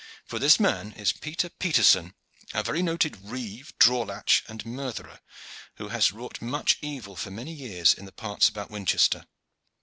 [0.25, 2.15] "For this man is Peter Peterson,
[2.55, 5.19] a very noted rieve, draw latch, and murtherer,
[5.75, 9.27] who has wrought much evil for many years in the parts about Winchester.